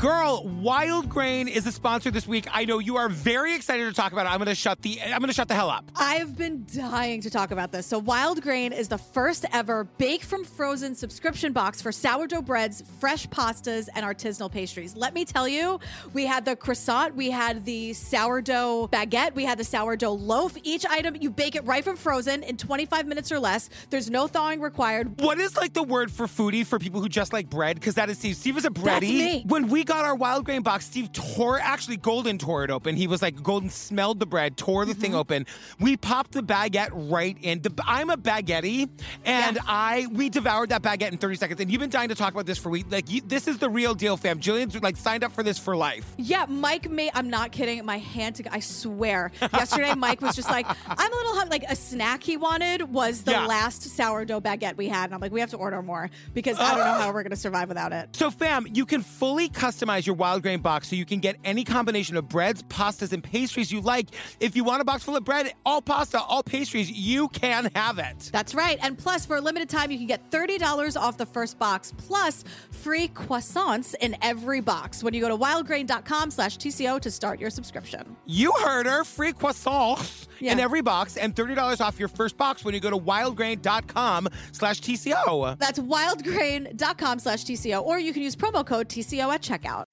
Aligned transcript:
Girl, 0.00 0.48
Wild 0.62 1.10
Grain 1.10 1.46
is 1.46 1.64
the 1.64 1.72
sponsor 1.72 2.10
this 2.10 2.26
week. 2.26 2.46
I 2.50 2.64
know 2.64 2.78
you 2.78 2.96
are 2.96 3.10
very 3.10 3.54
excited 3.54 3.84
to 3.84 3.92
talk 3.92 4.12
about 4.12 4.24
it. 4.24 4.32
I'm 4.32 4.38
gonna 4.38 4.54
shut 4.54 4.80
the 4.80 4.98
I'm 5.02 5.20
gonna 5.20 5.34
shut 5.34 5.46
the 5.46 5.54
hell 5.54 5.68
up. 5.68 5.92
I've 5.94 6.38
been 6.38 6.64
dying 6.74 7.20
to 7.20 7.28
talk 7.28 7.50
about 7.50 7.70
this. 7.70 7.84
So, 7.84 7.98
Wild 7.98 8.40
Grain 8.40 8.72
is 8.72 8.88
the 8.88 8.96
first 8.96 9.44
ever 9.52 9.84
bake 9.98 10.22
from 10.22 10.46
frozen 10.46 10.94
subscription 10.94 11.52
box 11.52 11.82
for 11.82 11.92
sourdough 11.92 12.40
breads, 12.40 12.82
fresh 12.98 13.26
pastas, 13.26 13.90
and 13.94 14.06
artisanal 14.06 14.50
pastries. 14.50 14.96
Let 14.96 15.12
me 15.12 15.26
tell 15.26 15.46
you, 15.46 15.78
we 16.14 16.24
had 16.24 16.46
the 16.46 16.56
croissant, 16.56 17.14
we 17.14 17.30
had 17.30 17.66
the 17.66 17.92
sourdough 17.92 18.88
baguette, 18.90 19.34
we 19.34 19.44
had 19.44 19.58
the 19.58 19.64
sourdough 19.64 20.12
loaf. 20.12 20.56
Each 20.62 20.86
item, 20.86 21.14
you 21.20 21.28
bake 21.28 21.56
it 21.56 21.66
right 21.66 21.84
from 21.84 21.96
frozen 21.96 22.42
in 22.42 22.56
25 22.56 23.06
minutes 23.06 23.30
or 23.30 23.38
less. 23.38 23.68
There's 23.90 24.08
no 24.08 24.28
thawing 24.28 24.62
required. 24.62 25.20
What 25.20 25.38
is 25.38 25.58
like 25.58 25.74
the 25.74 25.82
word 25.82 26.10
for 26.10 26.26
foodie 26.26 26.64
for 26.64 26.78
people 26.78 27.02
who 27.02 27.08
just 27.10 27.34
like 27.34 27.50
bread? 27.50 27.78
Because 27.78 27.96
that 27.96 28.08
is 28.08 28.16
Steve. 28.16 28.36
Steve 28.36 28.56
is 28.56 28.64
a 28.64 28.70
bready. 28.70 28.84
That's 28.84 29.02
me. 29.02 29.44
When 29.46 29.68
we 29.68 29.84
got 29.90 30.04
our 30.04 30.14
wild 30.14 30.44
grain 30.44 30.62
box, 30.62 30.86
Steve 30.86 31.12
tore 31.12 31.58
actually 31.58 31.96
Golden 31.96 32.38
tore 32.38 32.62
it 32.64 32.70
open. 32.70 32.94
He 32.96 33.06
was 33.08 33.20
like 33.22 33.42
Golden 33.42 33.68
smelled 33.70 34.20
the 34.20 34.26
bread, 34.26 34.56
tore 34.56 34.84
the 34.84 34.92
Mm-hmm. 34.92 35.00
thing 35.00 35.14
open. 35.14 35.46
We 35.80 35.96
popped 35.96 36.32
the 36.32 36.42
baguette 36.42 36.90
right 36.92 37.36
in. 37.42 37.62
The, 37.62 37.72
I'm 37.86 38.10
a 38.10 38.16
baguette, 38.16 38.88
and 39.24 39.56
Yeah. 39.56 39.62
I 39.66 40.06
we 40.12 40.28
devoured 40.28 40.68
that 40.70 40.82
baguette 40.82 41.10
in 41.12 41.18
30 41.18 41.36
seconds. 41.36 41.60
And 41.60 41.70
you've 41.70 41.80
been 41.80 41.90
dying 41.90 42.08
to 42.10 42.14
talk 42.14 42.32
about 42.32 42.46
this 42.46 42.58
for 42.58 42.68
weeks. 42.70 42.90
Like 42.90 43.10
you, 43.10 43.20
this 43.26 43.48
is 43.48 43.58
the 43.58 43.68
real 43.70 43.94
deal, 43.94 44.16
fam. 44.16 44.38
Gillian's 44.40 44.80
like 44.82 44.96
signed 44.96 45.24
up 45.24 45.32
for 45.32 45.42
this 45.42 45.58
for 45.58 45.74
life. 45.76 46.12
Yeah, 46.18 46.46
Mike 46.48 46.88
made, 46.90 47.10
I'm 47.14 47.30
not 47.30 47.50
kidding, 47.52 47.84
my 47.84 47.98
hand 47.98 48.36
to, 48.36 48.52
I 48.54 48.60
swear. 48.60 49.32
Yesterday, 49.52 49.94
Mike 49.94 50.20
was 50.20 50.36
just 50.36 50.50
like, 50.50 50.66
I'm 50.68 51.12
a 51.12 51.16
little 51.16 51.34
hungry. 51.34 51.50
Like, 51.50 51.64
a 51.70 51.74
snack 51.76 52.22
he 52.22 52.36
wanted 52.36 52.82
was 52.92 53.22
the 53.22 53.32
Yeah. 53.32 53.46
last 53.46 53.82
sourdough 53.82 54.40
baguette 54.40 54.76
we 54.76 54.86
had. 54.88 55.06
And 55.06 55.14
I'm 55.14 55.20
like, 55.20 55.32
we 55.32 55.40
have 55.40 55.50
to 55.50 55.56
order 55.56 55.82
more 55.82 56.10
because 56.34 56.58
I 56.60 56.74
don't 56.76 56.84
know 56.84 56.92
how 56.92 57.06
we're 57.12 57.22
going 57.24 57.30
to 57.30 57.36
survive 57.36 57.68
without 57.68 57.92
it. 57.92 58.14
So, 58.14 58.30
fam, 58.30 58.66
you 58.72 58.86
can 58.86 59.02
fully 59.02 59.48
customize 59.48 59.79
your 60.06 60.14
wild 60.16 60.42
grain 60.42 60.60
box 60.60 60.88
so 60.88 60.96
you 60.96 61.04
can 61.04 61.20
get 61.20 61.36
any 61.44 61.64
combination 61.64 62.16
of 62.16 62.28
breads, 62.28 62.62
pastas, 62.64 63.12
and 63.12 63.22
pastries 63.22 63.72
you 63.72 63.80
like. 63.80 64.08
If 64.38 64.54
you 64.56 64.64
want 64.64 64.82
a 64.82 64.84
box 64.84 65.04
full 65.04 65.16
of 65.16 65.24
bread, 65.24 65.52
all 65.64 65.82
pasta, 65.82 66.20
all 66.20 66.42
pastries, 66.42 66.90
you 66.90 67.28
can 67.28 67.70
have 67.74 67.98
it. 67.98 68.30
That's 68.32 68.54
right. 68.54 68.78
And 68.82 68.96
plus, 68.96 69.26
for 69.26 69.36
a 69.36 69.40
limited 69.40 69.68
time, 69.68 69.90
you 69.90 69.98
can 69.98 70.06
get 70.06 70.30
$30 70.30 71.00
off 71.00 71.16
the 71.16 71.26
first 71.26 71.58
box 71.58 71.92
plus 71.96 72.44
free 72.70 73.08
croissants 73.08 73.94
in 74.00 74.16
every 74.22 74.60
box 74.60 75.02
when 75.02 75.14
you 75.14 75.20
go 75.20 75.28
to 75.28 75.36
wildgrain.com 75.36 76.30
slash 76.30 76.58
TCO 76.58 77.00
to 77.00 77.10
start 77.10 77.40
your 77.40 77.50
subscription. 77.50 78.16
You 78.26 78.52
heard 78.62 78.86
her. 78.86 79.04
Free 79.04 79.32
croissants 79.32 80.28
in 80.40 80.60
every 80.60 80.82
box 80.82 81.16
and 81.16 81.34
$30 81.34 81.80
off 81.80 81.98
your 81.98 82.08
first 82.08 82.36
box 82.36 82.64
when 82.64 82.74
you 82.74 82.80
go 82.80 82.90
to 82.90 82.98
wildgrain.com 82.98 84.28
slash 84.52 84.80
TCO. 84.80 85.58
That's 85.58 85.78
wildgrain.com 85.78 87.18
slash 87.18 87.44
TCO, 87.44 87.82
or 87.82 87.98
you 87.98 88.12
can 88.12 88.22
use 88.22 88.36
promo 88.36 88.64
code 88.64 88.88
TCO 88.88 89.32
at 89.32 89.42
checkout. 89.42 89.84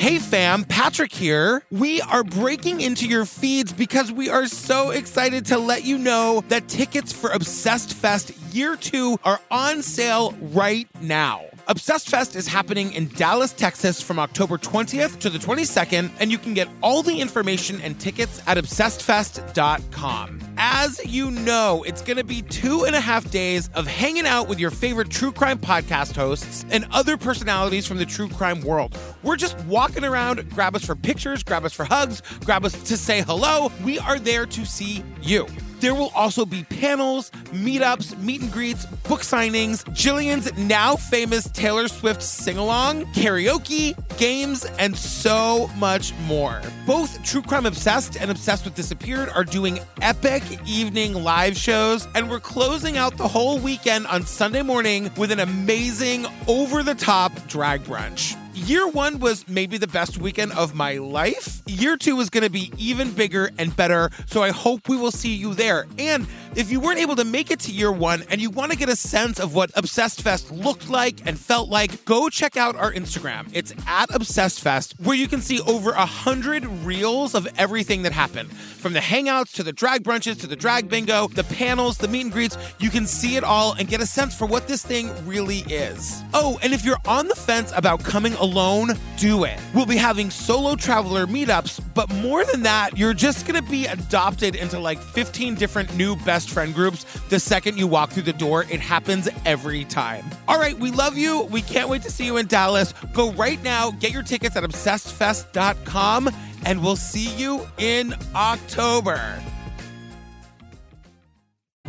Hey 0.00 0.18
fam, 0.18 0.64
Patrick 0.64 1.12
here. 1.12 1.62
We 1.70 2.00
are 2.00 2.24
breaking 2.24 2.80
into 2.80 3.06
your 3.06 3.26
feeds 3.26 3.70
because 3.70 4.10
we 4.10 4.30
are 4.30 4.46
so 4.46 4.90
excited 4.90 5.44
to 5.46 5.58
let 5.58 5.84
you 5.84 5.98
know 5.98 6.42
that 6.48 6.68
tickets 6.68 7.12
for 7.12 7.28
Obsessed 7.28 7.92
Fest 7.92 8.32
Year 8.50 8.76
2 8.76 9.18
are 9.24 9.38
on 9.50 9.82
sale 9.82 10.34
right 10.40 10.88
now. 11.02 11.44
Obsessed 11.70 12.08
Fest 12.08 12.34
is 12.34 12.48
happening 12.48 12.92
in 12.94 13.06
Dallas, 13.10 13.52
Texas 13.52 14.02
from 14.02 14.18
October 14.18 14.58
20th 14.58 15.20
to 15.20 15.30
the 15.30 15.38
22nd, 15.38 16.10
and 16.18 16.32
you 16.32 16.36
can 16.36 16.52
get 16.52 16.66
all 16.82 17.00
the 17.04 17.20
information 17.20 17.80
and 17.80 17.96
tickets 18.00 18.42
at 18.48 18.56
obsessedfest.com. 18.56 20.40
As 20.58 21.00
you 21.06 21.30
know, 21.30 21.84
it's 21.86 22.02
going 22.02 22.16
to 22.16 22.24
be 22.24 22.42
two 22.42 22.86
and 22.86 22.96
a 22.96 23.00
half 23.00 23.30
days 23.30 23.70
of 23.74 23.86
hanging 23.86 24.26
out 24.26 24.48
with 24.48 24.58
your 24.58 24.72
favorite 24.72 25.10
true 25.10 25.30
crime 25.30 25.60
podcast 25.60 26.16
hosts 26.16 26.66
and 26.70 26.88
other 26.90 27.16
personalities 27.16 27.86
from 27.86 27.98
the 27.98 28.06
true 28.06 28.28
crime 28.28 28.62
world. 28.62 28.98
We're 29.22 29.36
just 29.36 29.56
walking 29.60 30.02
around, 30.02 30.50
grab 30.50 30.74
us 30.74 30.84
for 30.84 30.96
pictures, 30.96 31.44
grab 31.44 31.64
us 31.64 31.72
for 31.72 31.84
hugs, 31.84 32.20
grab 32.44 32.64
us 32.64 32.72
to 32.82 32.96
say 32.96 33.22
hello. 33.22 33.70
We 33.84 34.00
are 34.00 34.18
there 34.18 34.44
to 34.44 34.66
see 34.66 35.04
you. 35.22 35.46
There 35.80 35.94
will 35.94 36.12
also 36.14 36.44
be 36.44 36.62
panels, 36.64 37.30
meetups, 37.52 38.18
meet 38.18 38.42
and 38.42 38.52
greets, 38.52 38.84
book 38.84 39.20
signings, 39.20 39.82
Gillian's 39.94 40.52
now 40.58 40.96
famous 40.96 41.48
Taylor 41.50 41.88
Swift 41.88 42.22
sing 42.22 42.58
along, 42.58 43.06
karaoke, 43.14 43.96
games, 44.18 44.66
and 44.78 44.94
so 44.94 45.68
much 45.78 46.12
more. 46.26 46.60
Both 46.86 47.22
True 47.24 47.40
Crime 47.40 47.64
Obsessed 47.64 48.20
and 48.20 48.30
Obsessed 48.30 48.64
with 48.66 48.74
Disappeared 48.74 49.30
are 49.30 49.44
doing 49.44 49.80
epic 50.02 50.42
evening 50.66 51.14
live 51.14 51.56
shows, 51.56 52.06
and 52.14 52.30
we're 52.30 52.40
closing 52.40 52.98
out 52.98 53.16
the 53.16 53.28
whole 53.28 53.58
weekend 53.58 54.06
on 54.06 54.26
Sunday 54.26 54.62
morning 54.62 55.10
with 55.16 55.30
an 55.32 55.40
amazing, 55.40 56.26
over 56.46 56.82
the 56.82 56.94
top 56.94 57.32
drag 57.46 57.82
brunch. 57.84 58.39
Year 58.52 58.88
one 58.88 59.20
was 59.20 59.46
maybe 59.48 59.78
the 59.78 59.86
best 59.86 60.18
weekend 60.18 60.50
of 60.52 60.74
my 60.74 60.94
life. 60.94 61.62
Year 61.66 61.96
two 61.96 62.18
is 62.18 62.30
going 62.30 62.42
to 62.42 62.50
be 62.50 62.72
even 62.76 63.12
bigger 63.12 63.50
and 63.58 63.74
better. 63.76 64.10
So 64.26 64.42
I 64.42 64.50
hope 64.50 64.88
we 64.88 64.96
will 64.96 65.12
see 65.12 65.34
you 65.34 65.54
there. 65.54 65.86
And 65.98 66.26
if 66.56 66.70
you 66.70 66.80
weren't 66.80 66.98
able 66.98 67.16
to 67.16 67.24
make 67.24 67.50
it 67.50 67.60
to 67.60 67.72
year 67.72 67.92
one 67.92 68.24
and 68.28 68.40
you 68.40 68.50
want 68.50 68.72
to 68.72 68.78
get 68.78 68.88
a 68.88 68.96
sense 68.96 69.38
of 69.38 69.54
what 69.54 69.70
Obsessed 69.76 70.20
Fest 70.22 70.50
looked 70.50 70.88
like 70.88 71.20
and 71.24 71.38
felt 71.38 71.68
like, 71.68 72.04
go 72.04 72.28
check 72.28 72.56
out 72.56 72.74
our 72.76 72.92
Instagram. 72.92 73.48
It's 73.52 73.72
at 73.86 74.12
Obsessed 74.14 74.60
Fest, 74.60 74.94
where 75.02 75.16
you 75.16 75.28
can 75.28 75.40
see 75.40 75.60
over 75.60 75.90
a 75.90 76.06
hundred 76.06 76.66
reels 76.84 77.34
of 77.34 77.46
everything 77.56 78.02
that 78.02 78.12
happened. 78.12 78.50
From 78.52 78.94
the 78.94 79.00
hangouts 79.00 79.52
to 79.54 79.62
the 79.62 79.72
drag 79.72 80.02
brunches 80.02 80.40
to 80.40 80.46
the 80.46 80.56
drag 80.56 80.88
bingo, 80.88 81.28
the 81.28 81.44
panels, 81.44 81.98
the 81.98 82.08
meet 82.08 82.22
and 82.22 82.32
greets, 82.32 82.56
you 82.80 82.90
can 82.90 83.06
see 83.06 83.36
it 83.36 83.44
all 83.44 83.74
and 83.74 83.88
get 83.88 84.00
a 84.00 84.06
sense 84.06 84.34
for 84.34 84.46
what 84.46 84.66
this 84.66 84.84
thing 84.84 85.10
really 85.26 85.60
is. 85.68 86.22
Oh, 86.34 86.58
and 86.62 86.72
if 86.72 86.84
you're 86.84 86.98
on 87.06 87.28
the 87.28 87.34
fence 87.34 87.72
about 87.76 88.02
coming 88.02 88.34
alone, 88.34 88.90
do 89.16 89.44
it. 89.44 89.58
We'll 89.74 89.86
be 89.86 89.96
having 89.96 90.30
solo 90.30 90.74
traveler 90.74 91.26
meetups, 91.26 91.80
but 91.94 92.12
more 92.16 92.44
than 92.44 92.62
that, 92.62 92.98
you're 92.98 93.14
just 93.14 93.46
gonna 93.46 93.62
be 93.62 93.86
adopted 93.86 94.56
into 94.56 94.78
like 94.78 94.98
15 94.98 95.54
different 95.54 95.94
new 95.96 96.16
best 96.16 96.39
friend 96.48 96.74
groups 96.74 97.04
the 97.28 97.40
second 97.40 97.78
you 97.78 97.86
walk 97.86 98.10
through 98.10 98.22
the 98.22 98.32
door. 98.32 98.64
It 98.70 98.80
happens 98.80 99.28
every 99.44 99.84
time. 99.84 100.24
All 100.48 100.58
right, 100.58 100.78
we 100.78 100.90
love 100.90 101.18
you. 101.18 101.42
We 101.44 101.62
can't 101.62 101.88
wait 101.88 102.02
to 102.02 102.10
see 102.10 102.24
you 102.24 102.36
in 102.36 102.46
Dallas. 102.46 102.94
Go 103.12 103.32
right 103.32 103.62
now, 103.62 103.90
get 103.90 104.12
your 104.12 104.22
tickets 104.22 104.56
at 104.56 104.62
obsessedfest.com, 104.62 106.30
and 106.64 106.82
we'll 106.82 106.96
see 106.96 107.34
you 107.36 107.66
in 107.78 108.14
October. 108.34 109.42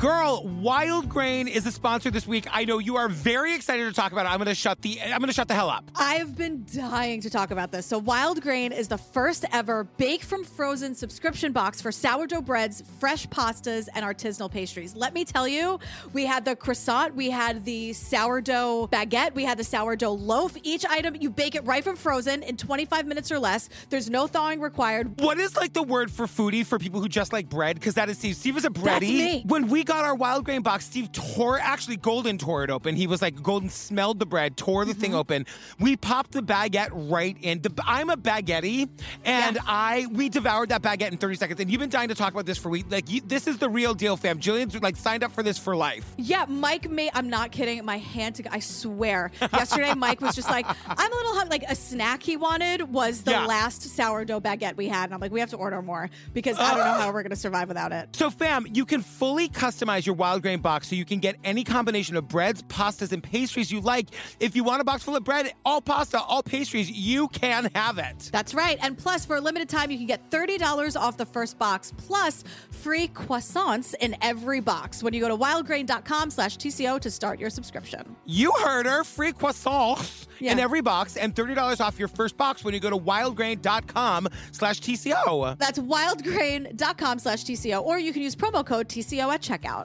Girl, 0.01 0.41
Wild 0.59 1.09
Grain 1.09 1.47
is 1.47 1.63
the 1.63 1.71
sponsor 1.71 2.09
this 2.09 2.25
week. 2.25 2.47
I 2.51 2.65
know 2.65 2.79
you 2.79 2.95
are 2.95 3.07
very 3.07 3.53
excited 3.53 3.85
to 3.85 3.93
talk 3.93 4.11
about 4.11 4.25
it. 4.25 4.29
I'm 4.29 4.39
gonna 4.39 4.55
shut 4.55 4.81
the 4.81 4.99
I'm 4.99 5.19
gonna 5.19 5.31
shut 5.31 5.47
the 5.47 5.53
hell 5.53 5.69
up. 5.69 5.91
I've 5.95 6.35
been 6.35 6.65
dying 6.75 7.21
to 7.21 7.29
talk 7.29 7.51
about 7.51 7.71
this. 7.71 7.85
So, 7.85 7.99
Wild 7.99 8.41
Grain 8.41 8.71
is 8.71 8.87
the 8.87 8.97
first 8.97 9.45
ever 9.53 9.83
bake 9.83 10.23
from 10.23 10.43
frozen 10.43 10.95
subscription 10.95 11.51
box 11.51 11.83
for 11.83 11.91
sourdough 11.91 12.41
breads, 12.41 12.81
fresh 12.99 13.27
pastas, 13.27 13.89
and 13.93 14.03
artisanal 14.03 14.49
pastries. 14.49 14.95
Let 14.95 15.13
me 15.13 15.23
tell 15.23 15.47
you, 15.47 15.79
we 16.13 16.25
had 16.25 16.45
the 16.45 16.55
croissant, 16.55 17.13
we 17.13 17.29
had 17.29 17.63
the 17.63 17.93
sourdough 17.93 18.87
baguette, 18.91 19.35
we 19.35 19.45
had 19.45 19.59
the 19.59 19.63
sourdough 19.63 20.13
loaf. 20.13 20.57
Each 20.63 20.83
item, 20.83 21.15
you 21.19 21.29
bake 21.29 21.53
it 21.53 21.63
right 21.63 21.83
from 21.83 21.95
frozen 21.95 22.41
in 22.41 22.57
25 22.57 23.05
minutes 23.05 23.31
or 23.31 23.37
less. 23.37 23.69
There's 23.91 24.09
no 24.09 24.25
thawing 24.25 24.61
required. 24.61 25.21
What 25.21 25.37
is 25.37 25.55
like 25.55 25.73
the 25.73 25.83
word 25.83 26.09
for 26.09 26.25
foodie 26.25 26.65
for 26.65 26.79
people 26.79 27.01
who 27.01 27.07
just 27.07 27.31
like 27.31 27.49
bread? 27.49 27.75
Because 27.75 27.93
that 27.93 28.09
is 28.09 28.17
Steve. 28.17 28.35
Steve 28.35 28.57
is 28.57 28.65
a 28.65 28.71
bready. 28.71 28.83
That's 28.83 29.01
me. 29.03 29.43
When 29.45 29.67
we 29.67 29.83
got 29.91 30.05
our 30.05 30.15
wild 30.15 30.45
grain 30.45 30.61
box, 30.61 30.85
Steve 30.85 31.11
tore 31.11 31.59
actually 31.59 31.97
Golden 31.97 32.37
tore 32.37 32.63
it 32.63 32.69
open. 32.69 32.95
He 32.95 33.07
was 33.07 33.21
like 33.21 33.43
Golden 33.43 33.67
smelled 33.69 34.19
the 34.19 34.25
bread, 34.25 34.55
tore 34.55 34.85
the 34.85 34.91
Mm-hmm. 34.93 35.01
thing 35.01 35.15
open. 35.15 35.45
We 35.79 35.95
popped 35.97 36.31
the 36.31 36.41
baguette 36.41 36.89
right 36.93 37.35
in. 37.41 37.61
The, 37.61 37.71
I'm 37.85 38.09
a 38.09 38.15
baguette, 38.17 38.87
and 39.25 39.55
Yeah. 39.55 39.61
I 39.65 40.07
we 40.11 40.29
devoured 40.29 40.69
that 40.69 40.81
baguette 40.81 41.11
in 41.11 41.17
30 41.17 41.35
seconds. 41.35 41.59
And 41.59 41.69
you've 41.69 41.79
been 41.79 41.89
dying 41.89 42.07
to 42.09 42.15
talk 42.15 42.31
about 42.33 42.45
this 42.45 42.57
for 42.57 42.69
weeks. 42.69 42.89
Like 42.91 43.09
you, 43.09 43.19
this 43.25 43.47
is 43.47 43.57
the 43.57 43.67
real 43.69 43.93
deal, 43.93 44.15
fam. 44.17 44.39
Gillian's 44.39 44.79
like 44.81 44.95
signed 44.95 45.23
up 45.23 45.31
for 45.33 45.43
this 45.43 45.57
for 45.57 45.75
life. 45.75 46.13
Yeah, 46.17 46.45
Mike 46.47 46.89
made, 46.89 47.11
I'm 47.13 47.29
not 47.29 47.51
kidding, 47.51 47.83
my 47.83 47.97
hand 47.97 48.35
to, 48.35 48.53
I 48.53 48.59
swear. 48.59 49.31
Yesterday, 49.41 49.93
Mike 49.93 50.21
was 50.21 50.35
just 50.35 50.49
like, 50.49 50.65
I'm 50.87 51.11
a 51.11 51.15
little 51.15 51.33
hungry. 51.33 51.49
Like, 51.59 51.63
a 51.69 51.75
snack 51.75 52.23
he 52.23 52.37
wanted 52.37 52.93
was 52.93 53.23
the 53.23 53.31
Yeah. 53.31 53.45
last 53.45 53.81
sourdough 53.81 54.39
baguette 54.41 54.77
we 54.77 54.87
had. 54.87 55.05
And 55.05 55.13
I'm 55.13 55.19
like, 55.19 55.31
we 55.33 55.39
have 55.41 55.49
to 55.49 55.57
order 55.57 55.81
more 55.81 56.09
because 56.33 56.57
I 56.57 56.69
don't 56.75 56.77
know 56.85 56.93
how 57.01 57.07
we're 57.11 57.23
going 57.23 57.31
to 57.31 57.35
survive 57.35 57.67
without 57.67 57.91
it. 57.91 58.15
So, 58.15 58.29
fam, 58.29 58.65
you 58.73 58.85
can 58.85 59.01
fully 59.01 59.49
customize 59.49 59.80
your 59.81 60.15
wild 60.15 60.41
grain 60.41 60.59
box 60.59 60.89
so 60.89 60.95
you 60.95 61.05
can 61.05 61.19
get 61.19 61.35
any 61.43 61.63
combination 61.63 62.15
of 62.15 62.27
breads, 62.27 62.63
pastas, 62.63 63.11
and 63.11 63.21
pastries 63.21 63.71
you 63.71 63.81
like. 63.81 64.07
If 64.39 64.55
you 64.55 64.63
want 64.63 64.81
a 64.81 64.83
box 64.83 65.03
full 65.03 65.15
of 65.15 65.23
bread, 65.23 65.53
all 65.65 65.81
pasta, 65.81 66.19
all 66.19 66.43
pastries, 66.43 66.89
you 66.89 67.27
can 67.29 67.69
have 67.75 67.97
it. 67.97 68.29
That's 68.31 68.53
right. 68.53 68.77
And 68.81 68.97
plus, 68.97 69.25
for 69.25 69.35
a 69.35 69.41
limited 69.41 69.69
time, 69.69 69.91
you 69.91 69.97
can 69.97 70.07
get 70.07 70.29
$30 70.29 70.99
off 70.99 71.17
the 71.17 71.25
first 71.25 71.57
box 71.57 71.93
plus 71.97 72.43
free 72.71 73.07
croissants 73.07 73.93
in 73.99 74.15
every 74.21 74.59
box 74.59 75.03
when 75.03 75.13
you 75.13 75.19
go 75.21 75.27
to 75.27 75.37
wildgrain.com 75.37 76.29
slash 76.29 76.57
TCO 76.57 76.99
to 76.99 77.11
start 77.11 77.39
your 77.39 77.49
subscription. 77.49 78.15
You 78.25 78.51
heard 78.63 78.85
her. 78.85 79.03
Free 79.03 79.33
croissants 79.33 80.27
in 80.41 80.59
every 80.59 80.81
box 80.81 81.17
and 81.17 81.35
$30 81.35 81.79
off 81.81 81.99
your 81.99 82.07
first 82.07 82.37
box 82.37 82.63
when 82.63 82.73
you 82.73 82.79
go 82.79 82.89
to 82.89 82.97
wildgrain.com 82.97 84.27
slash 84.51 84.81
TCO. 84.81 85.57
That's 85.57 85.79
wildgrain.com 85.79 87.19
slash 87.19 87.43
TCO, 87.43 87.83
or 87.83 87.99
you 87.99 88.13
can 88.13 88.21
use 88.21 88.35
promo 88.35 88.65
code 88.65 88.87
TCO 88.87 89.33
at 89.33 89.41
checkout. 89.41 89.79